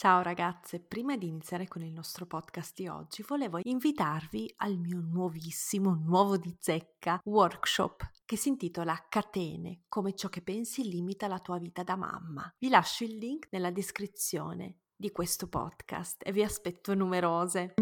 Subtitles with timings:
[0.00, 4.98] Ciao ragazze, prima di iniziare con il nostro podcast di oggi volevo invitarvi al mio
[4.98, 11.38] nuovissimo, nuovo di zecca workshop che si intitola Catene, come ciò che pensi limita la
[11.38, 12.50] tua vita da mamma.
[12.56, 17.74] Vi lascio il link nella descrizione di questo podcast e vi aspetto numerose.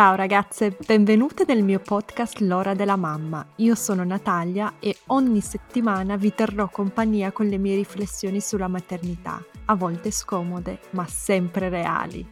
[0.00, 3.46] Ciao ragazze, benvenute nel mio podcast L'ora della mamma.
[3.56, 9.44] Io sono Natalia e ogni settimana vi terrò compagnia con le mie riflessioni sulla maternità,
[9.66, 12.26] a volte scomode, ma sempre reali.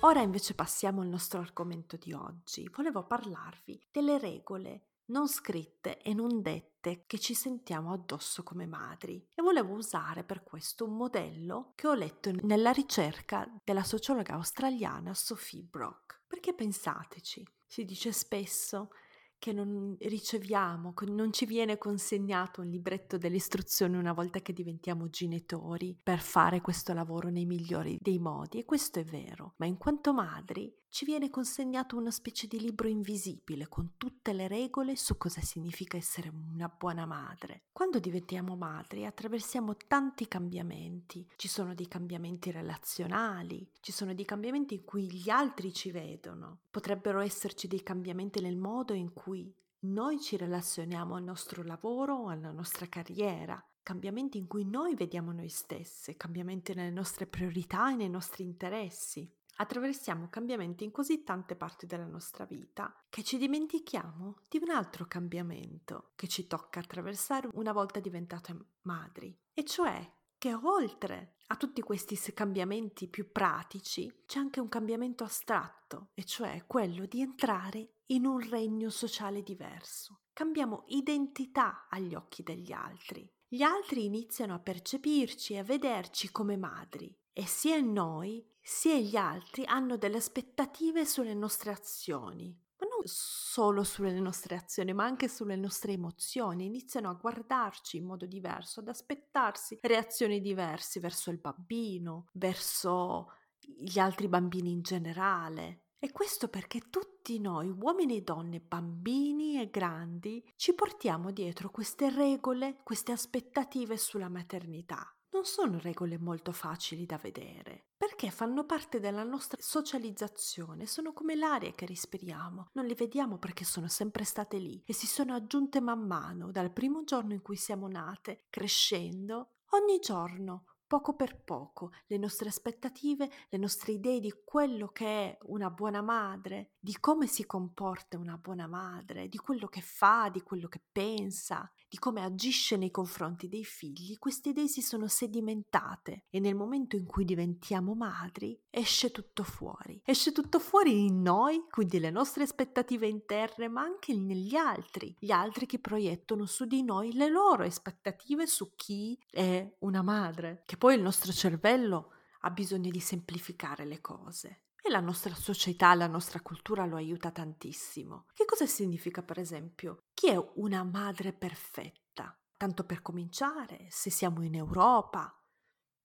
[0.00, 2.68] Ora invece passiamo al nostro argomento di oggi.
[2.74, 9.26] Volevo parlarvi delle regole non scritte e non dette che ci sentiamo addosso come madri
[9.34, 15.14] e volevo usare per questo un modello che ho letto nella ricerca della sociologa australiana
[15.14, 16.22] Sophie Brock.
[16.26, 18.90] Perché pensateci, si dice spesso
[19.38, 25.10] che non riceviamo, non ci viene consegnato un libretto delle istruzioni una volta che diventiamo
[25.10, 29.76] genitori per fare questo lavoro nei migliori dei modi e questo è vero, ma in
[29.76, 35.16] quanto madri ci viene consegnato una specie di libro invisibile con tutte le regole su
[35.16, 37.64] cosa significa essere una buona madre.
[37.72, 44.74] Quando diventiamo madri attraversiamo tanti cambiamenti, ci sono dei cambiamenti relazionali, ci sono dei cambiamenti
[44.74, 49.52] in cui gli altri ci vedono, potrebbero esserci dei cambiamenti nel modo in cui
[49.86, 55.32] noi ci relazioniamo al nostro lavoro o alla nostra carriera, cambiamenti in cui noi vediamo
[55.32, 59.28] noi stesse, cambiamenti nelle nostre priorità e nei nostri interessi.
[59.56, 65.06] Attraversiamo cambiamenti in così tante parti della nostra vita che ci dimentichiamo di un altro
[65.06, 71.80] cambiamento che ci tocca attraversare una volta diventate madri, e cioè che oltre a tutti
[71.82, 78.26] questi cambiamenti più pratici c'è anche un cambiamento astratto, e cioè quello di entrare in
[78.26, 80.22] un regno sociale diverso.
[80.32, 83.30] Cambiamo identità agli occhi degli altri.
[83.46, 89.14] Gli altri iniziano a percepirci e a vederci come madri e sia noi sia gli
[89.14, 95.28] altri hanno delle aspettative sulle nostre azioni, ma non solo sulle nostre azioni, ma anche
[95.28, 96.64] sulle nostre emozioni.
[96.64, 103.98] Iniziano a guardarci in modo diverso, ad aspettarsi reazioni diverse verso il bambino, verso gli
[103.98, 105.82] altri bambini in generale.
[105.98, 112.08] E questo perché tutti noi, uomini e donne, bambini e grandi, ci portiamo dietro queste
[112.08, 119.00] regole, queste aspettative sulla maternità non sono regole molto facili da vedere, perché fanno parte
[119.00, 124.58] della nostra socializzazione, sono come l'aria che respiriamo, non le vediamo perché sono sempre state
[124.58, 129.54] lì e si sono aggiunte man mano dal primo giorno in cui siamo nate, crescendo,
[129.70, 135.38] ogni giorno, poco per poco, le nostre aspettative, le nostre idee di quello che è
[135.46, 140.42] una buona madre, di come si comporta una buona madre, di quello che fa, di
[140.42, 146.24] quello che pensa, di come agisce nei confronti dei figli, queste idee si sono sedimentate
[146.28, 150.02] e nel momento in cui diventiamo madri esce tutto fuori.
[150.04, 155.30] Esce tutto fuori in noi, quindi le nostre aspettative interne, ma anche negli altri, gli
[155.30, 160.76] altri che proiettano su di noi le loro aspettative su chi è una madre, che
[160.76, 162.10] poi il nostro cervello
[162.40, 164.62] ha bisogno di semplificare le cose.
[164.86, 168.26] E la nostra società, la nostra cultura lo aiuta tantissimo.
[168.34, 172.38] Che cosa significa, per esempio, chi è una madre perfetta?
[172.54, 175.34] Tanto per cominciare, se siamo in Europa,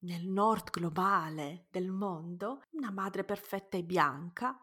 [0.04, 4.58] nel nord globale del mondo, una madre perfetta è bianca,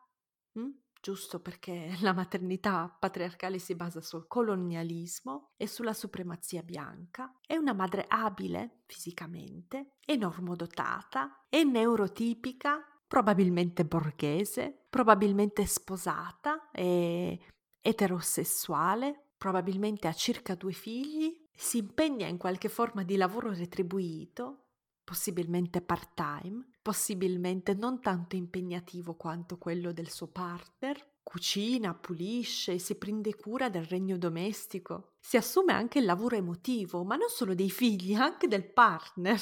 [0.52, 0.70] hm?
[0.98, 7.74] giusto perché la maternità patriarcale si basa sul colonialismo e sulla supremazia bianca, è una
[7.74, 17.38] madre abile fisicamente, è normodotata, è neurotipica, probabilmente borghese, probabilmente sposata e
[17.80, 24.64] eterosessuale, probabilmente ha circa due figli, si impegna in qualche forma di lavoro retribuito,
[25.04, 33.34] possibilmente part-time, possibilmente non tanto impegnativo quanto quello del suo partner, cucina, pulisce, si prende
[33.36, 38.14] cura del regno domestico, si assume anche il lavoro emotivo, ma non solo dei figli,
[38.18, 39.40] anche del partner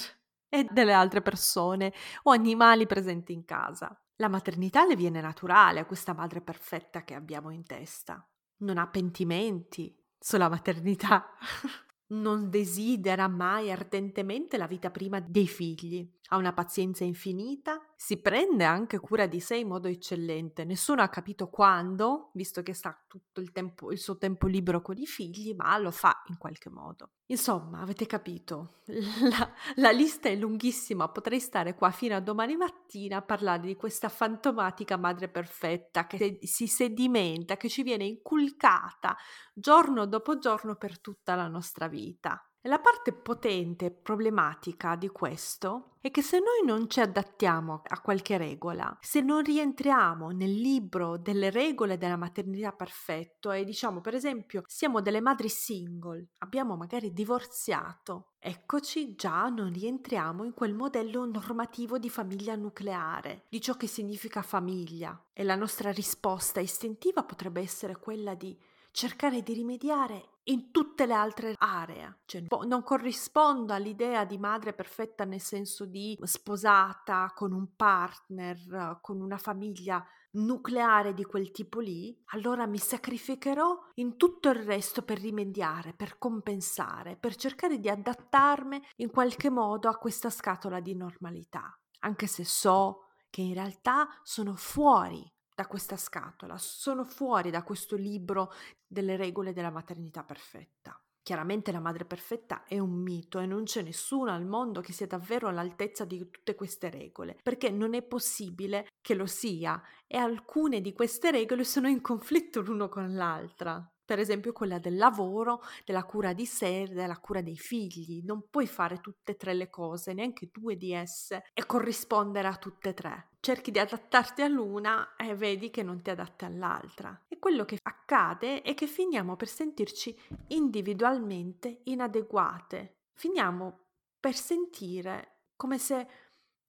[0.55, 1.93] e delle altre persone
[2.23, 3.93] o animali presenti in casa.
[4.19, 8.25] La maternità le viene naturale a questa madre perfetta che abbiamo in testa.
[8.59, 11.27] Non ha pentimenti sulla maternità.
[12.15, 16.09] non desidera mai ardentemente la vita prima dei figli.
[16.35, 20.65] Ha una pazienza infinita si prende anche cura di sé in modo eccellente.
[20.65, 24.99] Nessuno ha capito quando, visto che sta tutto il, tempo, il suo tempo libero con
[24.99, 27.11] i figli, ma lo fa in qualche modo.
[27.27, 28.81] Insomma, avete capito,
[29.31, 33.77] la, la, lista è lunghissima, potrei stare qua fino a domani mattina a parlare di
[33.77, 39.17] questa fantomatica madre perfetta che si sedimenta, che ci viene inculcata
[39.55, 42.45] giorno dopo giorno per tutta la nostra vita.
[42.67, 48.01] La parte potente e problematica di questo è che se noi non ci adattiamo a
[48.01, 54.15] qualche regola, se non rientriamo nel libro delle regole della maternità perfetto e diciamo per
[54.15, 61.27] esempio siamo delle madri single, abbiamo magari divorziato, eccoci già non rientriamo in quel modello
[61.27, 65.23] normativo di famiglia nucleare, di ciò che significa famiglia.
[65.35, 68.59] E la nostra risposta istintiva potrebbe essere quella di
[68.95, 72.21] cercare di rimediare in tutte le altre aree.
[72.27, 79.21] Cioè, non corrispondo all'idea di madre perfetta nel senso di sposata con un partner, con
[79.21, 80.05] una famiglia
[80.35, 86.19] nucleare di quel tipo lì, allora mi sacrificherò in tutto il resto per rimediare, per
[86.19, 92.45] compensare, per cercare di adattarmi in qualche modo a questa scatola di normalità, anche se
[92.45, 98.53] so che in realtà sono fuori da questa scatola, sono fuori da questo libro
[98.87, 100.99] delle regole della maternità perfetta.
[101.23, 105.07] Chiaramente la madre perfetta è un mito e non c'è nessuno al mondo che sia
[105.07, 110.83] davvero all'altezza di tutte queste regole, perché non è possibile che lo sia e alcune
[110.83, 116.05] di queste regole sono in conflitto l'uno con l'altra per esempio quella del lavoro, della
[116.05, 118.23] cura di sé, della cura dei figli.
[118.23, 122.57] Non puoi fare tutte e tre le cose, neanche due di esse, e corrispondere a
[122.57, 123.29] tutte e tre.
[123.45, 127.27] Cerchi di adattarti all'una e vedi che non ti adatti all'altra.
[127.29, 133.01] E quello che accade è che finiamo per sentirci individualmente inadeguate.
[133.13, 133.81] Finiamo
[134.19, 136.09] per sentire come se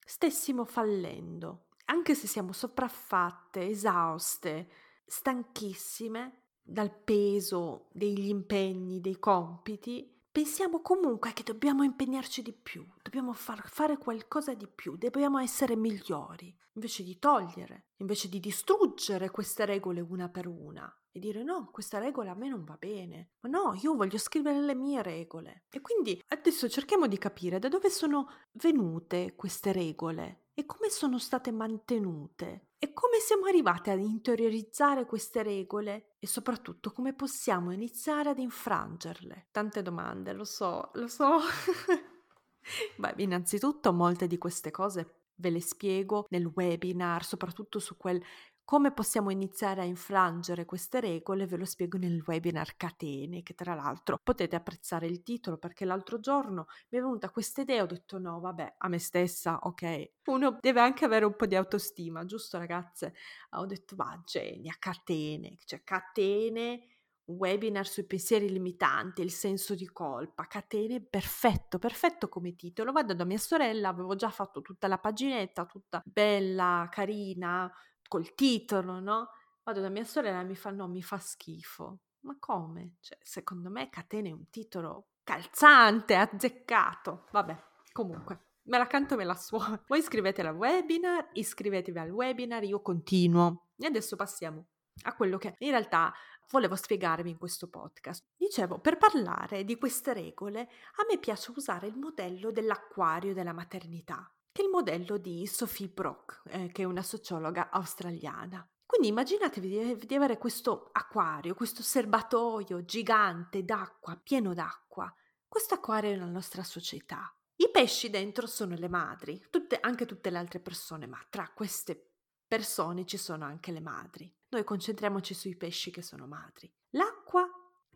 [0.04, 1.68] stessimo fallendo.
[1.86, 4.68] Anche se siamo sopraffatte, esauste,
[5.06, 13.32] stanchissime, dal peso degli impegni, dei compiti, pensiamo comunque che dobbiamo impegnarci di più, dobbiamo
[13.32, 19.64] far, fare qualcosa di più, dobbiamo essere migliori, invece di togliere, invece di distruggere queste
[19.64, 23.48] regole una per una e dire no, questa regola a me non va bene, ma
[23.48, 25.64] no, io voglio scrivere le mie regole.
[25.70, 31.18] E quindi adesso cerchiamo di capire da dove sono venute queste regole e come sono
[31.18, 38.30] state mantenute e come siamo arrivate ad interiorizzare queste regole e soprattutto come possiamo iniziare
[38.30, 39.48] ad infrangerle.
[39.50, 41.40] Tante domande, lo so, lo so.
[42.96, 48.22] Beh, innanzitutto molte di queste cose ve le spiego nel webinar, soprattutto su quel
[48.66, 53.74] come possiamo iniziare a infrangere queste regole ve lo spiego nel webinar Catene, che tra
[53.74, 58.18] l'altro potete apprezzare il titolo perché l'altro giorno mi è venuta questa idea, ho detto
[58.18, 60.10] no, vabbè, a me stessa, ok.
[60.24, 63.14] Uno deve anche avere un po' di autostima, giusto ragazze?
[63.50, 66.88] Ho detto va, genia, catene, cioè catene
[67.26, 72.92] webinar sui pensieri limitanti, il senso di colpa, catene, perfetto, perfetto come titolo.
[72.92, 77.70] Vado da mia sorella, avevo già fatto tutta la paginetta, tutta bella, carina,
[78.08, 79.28] col titolo, no?
[79.64, 81.98] Vado da mia sorella e mi fa no, mi fa schifo.
[82.20, 82.96] Ma come?
[83.00, 87.26] Cioè, secondo me Catene è un titolo calzante, azzeccato.
[87.32, 87.56] Vabbè,
[87.92, 89.82] comunque, me la canto me la suono.
[89.86, 93.68] Voi iscrivetevi al webinar, iscrivetevi al webinar, io continuo.
[93.76, 94.66] E adesso passiamo
[95.02, 96.12] a quello che in realtà
[96.50, 98.24] volevo spiegarvi in questo podcast.
[98.36, 104.30] Dicevo, per parlare di queste regole, a me piace usare il modello dell'acquario della maternità
[104.56, 108.66] che il modello di Sophie Brock, eh, che è una sociologa australiana.
[108.86, 115.14] Quindi immaginatevi di, di avere questo acquario, questo serbatoio gigante d'acqua, pieno d'acqua.
[115.46, 117.30] Questo acquario è la nostra società.
[117.56, 122.12] I pesci dentro sono le madri, tutte, anche tutte le altre persone, ma tra queste
[122.46, 124.34] persone ci sono anche le madri.
[124.48, 126.72] Noi concentriamoci sui pesci che sono madri.
[126.92, 127.46] L'acqua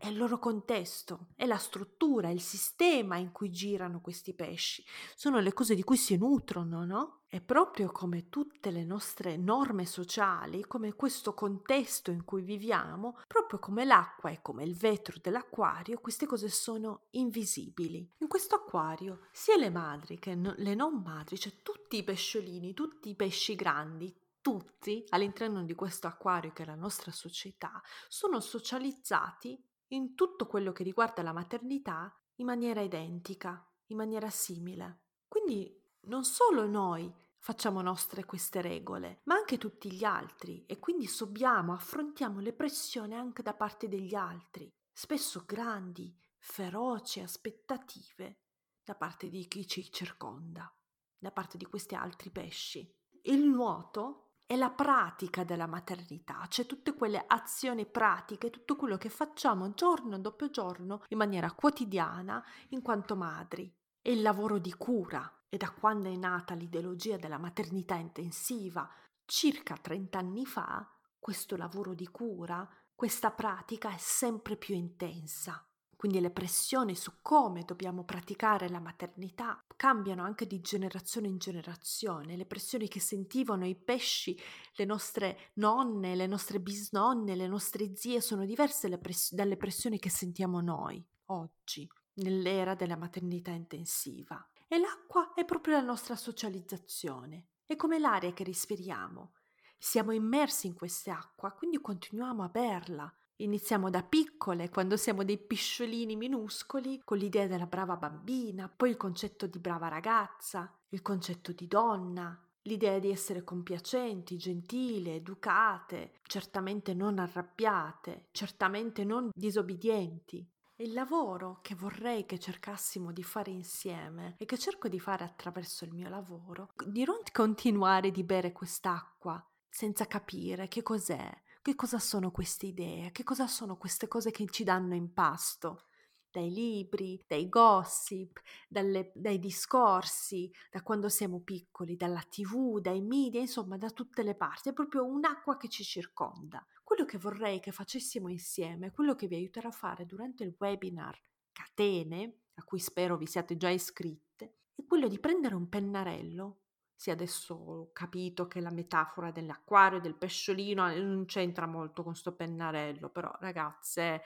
[0.01, 4.83] è il loro contesto, è la struttura, è il sistema in cui girano questi pesci,
[5.15, 7.19] sono le cose di cui si nutrono, no?
[7.27, 13.59] È proprio come tutte le nostre norme sociali, come questo contesto in cui viviamo, proprio
[13.59, 18.09] come l'acqua e come il vetro dell'acquario, queste cose sono invisibili.
[18.17, 23.09] In questo acquario, sia le madri che le non madri, cioè tutti i pesciolini, tutti
[23.09, 29.69] i pesci grandi, tutti all'interno di questo acquario che è la nostra società, sono socializzati
[29.93, 35.03] in tutto quello che riguarda la maternità in maniera identica, in maniera simile.
[35.27, 41.07] Quindi non solo noi facciamo nostre queste regole, ma anche tutti gli altri e quindi
[41.07, 48.41] subiamo, affrontiamo le pressioni anche da parte degli altri, spesso grandi, feroci aspettative
[48.83, 50.73] da parte di chi ci circonda,
[51.17, 52.91] da parte di questi altri pesci.
[53.23, 59.07] il nuoto è la pratica della maternità, cioè tutte quelle azioni pratiche, tutto quello che
[59.07, 63.73] facciamo giorno dopo giorno in maniera quotidiana in quanto madri.
[64.01, 68.91] È il lavoro di cura e da quando è nata l'ideologia della maternità intensiva,
[69.23, 70.85] circa 30 anni fa,
[71.17, 75.65] questo lavoro di cura, questa pratica è sempre più intensa.
[76.01, 82.35] Quindi le pressioni su come dobbiamo praticare la maternità cambiano anche di generazione in generazione.
[82.35, 84.35] Le pressioni che sentivano i pesci,
[84.77, 90.09] le nostre nonne, le nostre bisnonne, le nostre zie sono diverse press- dalle pressioni che
[90.09, 94.43] sentiamo noi oggi, nell'era della maternità intensiva.
[94.67, 99.33] E l'acqua è proprio la nostra socializzazione, è come l'aria che respiriamo.
[99.77, 106.15] Siamo immersi in quest'acqua, quindi continuiamo a berla, Iniziamo da piccole, quando siamo dei pisciolini
[106.15, 111.67] minuscoli, con l'idea della brava bambina, poi il concetto di brava ragazza, il concetto di
[111.67, 120.47] donna, l'idea di essere compiacenti, gentili, educate, certamente non arrabbiate, certamente non disobbedienti.
[120.75, 125.83] Il lavoro che vorrei che cercassimo di fare insieme e che cerco di fare attraverso
[125.83, 131.99] il mio lavoro, di non continuare di bere quest'acqua senza capire che cos'è, che cosa
[131.99, 133.11] sono queste idee?
[133.11, 135.85] Che cosa sono queste cose che ci danno in pasto?
[136.31, 143.41] Dai libri, dai gossip, dalle, dai discorsi, da quando siamo piccoli, dalla tv, dai media,
[143.41, 144.69] insomma da tutte le parti.
[144.69, 146.65] È proprio un'acqua che ci circonda.
[146.83, 151.21] Quello che vorrei che facessimo insieme, quello che vi aiuterà a fare durante il webinar
[151.51, 156.60] Catene, a cui spero vi siate già iscritte, è quello di prendere un pennarello
[157.01, 162.15] sì, adesso ho capito che la metafora dell'acquario del pesciolino eh, non c'entra molto con
[162.15, 164.21] sto pennarello, però ragazze,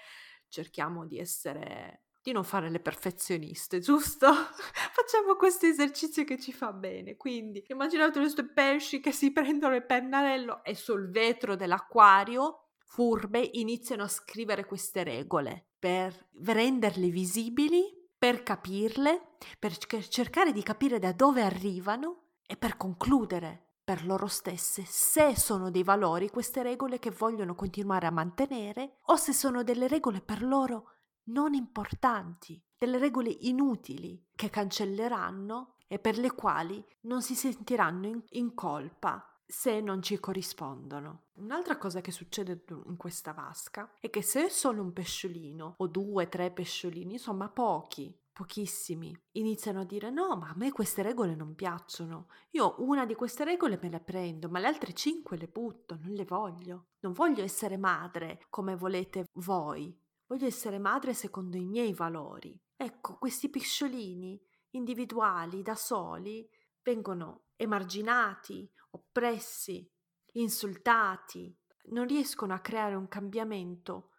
[0.49, 4.27] cerchiamo di essere di non fare le perfezioniste, giusto?
[4.27, 7.15] Facciamo questo esercizio che ci fa bene.
[7.15, 14.03] Quindi immaginate questi pesci che si prendono il pennarello e sul vetro dell'acquario, furbe, iniziano
[14.03, 17.85] a scrivere queste regole per renderle visibili,
[18.17, 24.83] per capirle, per cercare di capire da dove arrivano e per concludere per loro stesse
[24.83, 29.87] se sono dei valori queste regole che vogliono continuare a mantenere o se sono delle
[29.87, 30.89] regole per loro
[31.25, 38.23] non importanti, delle regole inutili che cancelleranno e per le quali non si sentiranno in,
[38.29, 41.25] in colpa se non ci corrispondono.
[41.33, 45.87] Un'altra cosa che succede in questa vasca è che se è solo un pesciolino o
[45.87, 51.35] due, tre pesciolini, insomma pochi, pochissimi, iniziano a dire no, ma a me queste regole
[51.35, 52.27] non piacciono.
[52.51, 56.11] Io una di queste regole me le prendo, ma le altre cinque le butto, non
[56.11, 56.87] le voglio.
[56.99, 59.97] Non voglio essere madre come volete voi.
[60.27, 62.61] Voglio essere madre secondo i miei valori.
[62.75, 64.37] Ecco, questi pisciolini
[64.71, 66.45] individuali da soli
[66.83, 69.89] vengono emarginati, oppressi,
[70.33, 71.57] insultati,
[71.91, 74.09] non riescono a creare un cambiamento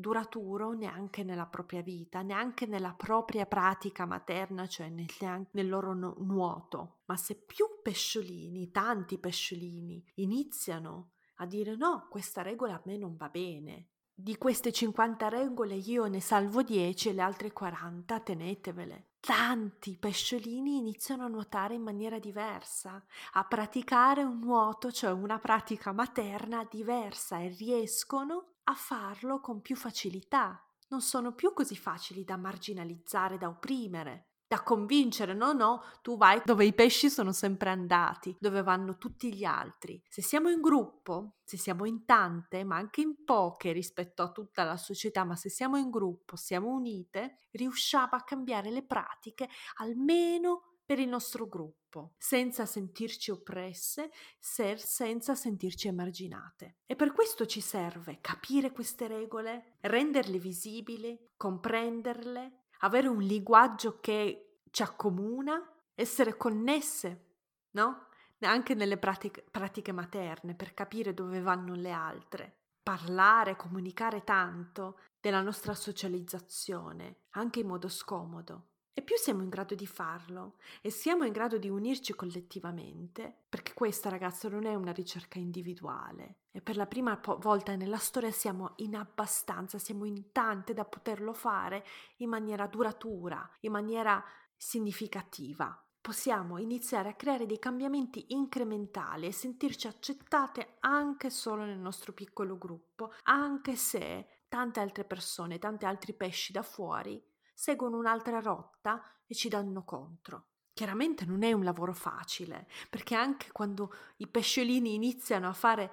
[0.00, 5.06] duraturo neanche nella propria vita, neanche nella propria pratica materna, cioè nel,
[5.52, 7.00] nel loro no, nuoto.
[7.04, 13.16] Ma se più pesciolini, tanti pesciolini, iniziano a dire no, questa regola a me non
[13.16, 13.90] va bene,
[14.22, 19.06] di queste 50 regole io ne salvo 10 e le altre 40 tenetevele.
[19.18, 23.02] Tanti pesciolini iniziano a nuotare in maniera diversa,
[23.32, 29.76] a praticare un nuoto, cioè una pratica materna diversa e riescono a farlo con più
[29.76, 30.64] facilità.
[30.88, 36.42] Non sono più così facili da marginalizzare, da opprimere da convincere, no, no, tu vai
[36.44, 40.02] dove i pesci sono sempre andati, dove vanno tutti gli altri.
[40.08, 44.64] Se siamo in gruppo, se siamo in tante, ma anche in poche rispetto a tutta
[44.64, 50.69] la società, ma se siamo in gruppo, siamo unite, riusciamo a cambiare le pratiche almeno
[50.90, 56.78] per il nostro gruppo, senza sentirci oppresse, senza sentirci emarginate.
[56.84, 64.62] E per questo ci serve capire queste regole, renderle visibili, comprenderle, avere un linguaggio che
[64.72, 67.36] ci accomuna, essere connesse,
[67.74, 68.08] no?
[68.40, 72.62] Anche nelle pratiche, pratiche materne per capire dove vanno le altre.
[72.82, 78.69] Parlare, comunicare tanto della nostra socializzazione, anche in modo scomodo.
[79.00, 83.72] E più siamo in grado di farlo e siamo in grado di unirci collettivamente, perché
[83.72, 88.30] questa ragazza non è una ricerca individuale e per la prima po- volta nella storia
[88.30, 91.82] siamo in abbastanza, siamo in tante da poterlo fare
[92.18, 94.22] in maniera duratura, in maniera
[94.54, 95.82] significativa.
[95.98, 102.58] Possiamo iniziare a creare dei cambiamenti incrementali e sentirci accettate anche solo nel nostro piccolo
[102.58, 107.28] gruppo, anche se tante altre persone, tanti altri pesci da fuori
[107.60, 110.46] seguono un'altra rotta e ci danno contro.
[110.72, 115.92] Chiaramente non è un lavoro facile, perché anche quando i pesciolini iniziano a fare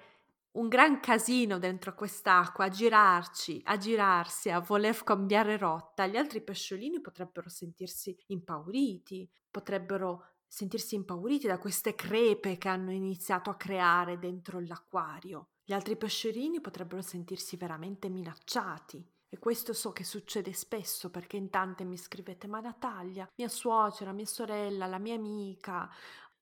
[0.51, 6.41] un gran casino dentro quest'acqua, a girarci, a girarsi, a voler cambiare rotta, gli altri
[6.41, 14.17] pesciolini potrebbero sentirsi impauriti, potrebbero sentirsi impauriti da queste crepe che hanno iniziato a creare
[14.19, 15.49] dentro l'acquario.
[15.65, 19.05] Gli altri pesciolini potrebbero sentirsi veramente minacciati.
[19.29, 24.13] E questo so che succede spesso perché in tante mi scrivete: Ma Natalia, mia suocera,
[24.13, 25.89] mia sorella, la mia amica,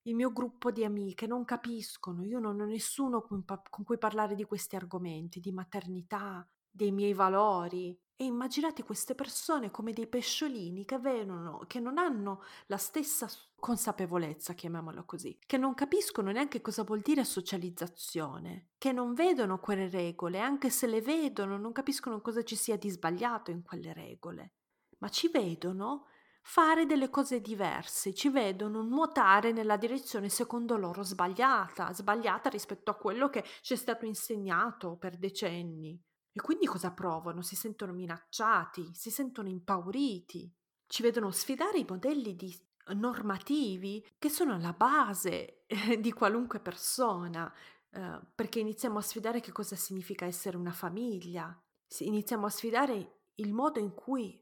[0.03, 4.35] il mio gruppo di amiche non capiscono, io non ho nessuno con, con cui parlare
[4.35, 7.98] di questi argomenti, di maternità, dei miei valori.
[8.17, 13.27] E immaginate queste persone come dei pesciolini che vedono, che non hanno la stessa
[13.60, 19.89] consapevolezza, chiamiamola così, che non capiscono neanche cosa vuol dire socializzazione, che non vedono quelle
[19.89, 24.53] regole, anche se le vedono, non capiscono cosa ci sia di sbagliato in quelle regole,
[25.00, 26.05] ma ci vedono
[26.41, 32.96] fare delle cose diverse, ci vedono nuotare nella direzione secondo loro sbagliata, sbagliata rispetto a
[32.96, 36.01] quello che ci è stato insegnato per decenni.
[36.37, 37.41] E quindi cosa provano?
[37.41, 40.53] Si sentono minacciati, si sentono impauriti,
[40.85, 42.53] ci vedono sfidare i modelli di
[42.95, 47.49] normativi che sono alla base eh, di qualunque persona,
[47.89, 51.57] eh, perché iniziamo a sfidare che cosa significa essere una famiglia,
[51.99, 54.37] iniziamo a sfidare il modo in cui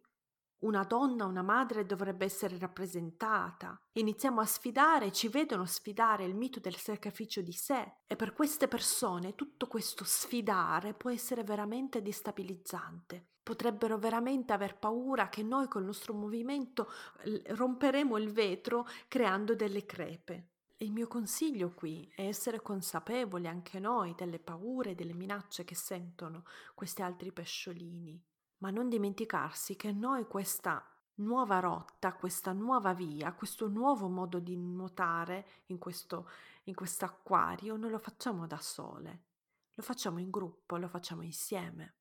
[0.63, 3.79] una donna, una madre dovrebbe essere rappresentata.
[3.93, 8.67] Iniziamo a sfidare, ci vedono sfidare il mito del sacrificio di sé e per queste
[8.67, 13.27] persone tutto questo sfidare può essere veramente destabilizzante.
[13.43, 16.89] Potrebbero veramente aver paura che noi col nostro movimento
[17.48, 20.48] romperemo il vetro creando delle crepe.
[20.77, 26.46] Il mio consiglio qui è essere consapevoli anche noi delle paure, delle minacce che sentono
[26.74, 28.22] questi altri pesciolini
[28.63, 34.55] ma non dimenticarsi che noi questa nuova rotta, questa nuova via, questo nuovo modo di
[34.55, 36.29] nuotare in questo
[36.63, 39.24] in acquario non lo facciamo da sole,
[39.74, 41.96] lo facciamo in gruppo, lo facciamo insieme.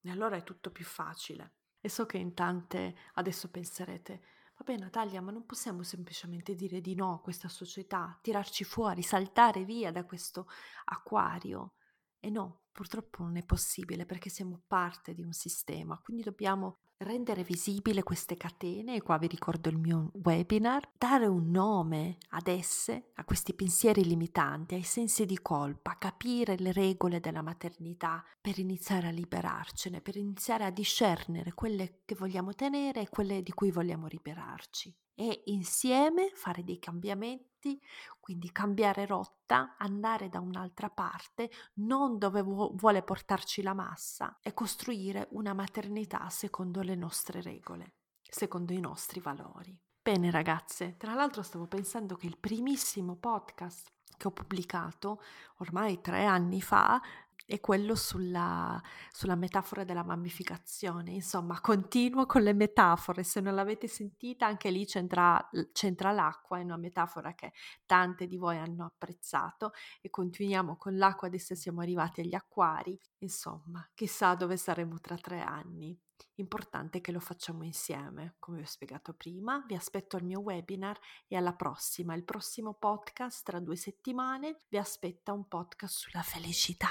[0.00, 1.56] E allora è tutto più facile.
[1.80, 4.22] E so che in tante adesso penserete,
[4.56, 9.64] vabbè Natalia, ma non possiamo semplicemente dire di no a questa società, tirarci fuori, saltare
[9.64, 10.48] via da questo
[10.86, 11.74] acquario.
[12.20, 17.42] E no, purtroppo non è possibile perché siamo parte di un sistema, quindi dobbiamo rendere
[17.42, 23.10] visibile queste catene, e qua vi ricordo il mio webinar, dare un nome ad esse,
[23.14, 29.08] a questi pensieri limitanti, ai sensi di colpa, capire le regole della maternità per iniziare
[29.08, 34.06] a liberarcene, per iniziare a discernere quelle che vogliamo tenere e quelle di cui vogliamo
[34.06, 34.94] liberarci.
[35.18, 37.80] E insieme fare dei cambiamenti,
[38.20, 45.28] quindi cambiare rotta, andare da un'altra parte, non dove vuole portarci la massa e costruire
[45.30, 49.78] una maternità secondo le nostre regole, secondo i nostri valori.
[50.00, 55.20] Bene ragazze, tra l'altro stavo pensando che il primissimo podcast che ho pubblicato
[55.56, 57.02] ormai tre anni fa
[57.44, 58.80] è quello sulla,
[59.12, 61.12] sulla, metafora della mammificazione.
[61.12, 63.22] Insomma, continuo con le metafore.
[63.22, 67.52] Se non l'avete sentita, anche lì c'entra, c'entra l'acqua, è una metafora che
[67.86, 72.98] tante di voi hanno apprezzato e continuiamo con l'acqua, adesso siamo arrivati agli acquari.
[73.18, 75.98] Insomma, chissà dove saremo tra tre anni.
[76.38, 79.64] Importante che lo facciamo insieme, come vi ho spiegato prima.
[79.66, 82.14] Vi aspetto al mio webinar e alla prossima.
[82.14, 86.90] Il prossimo podcast tra due settimane vi aspetta un podcast sulla felicità.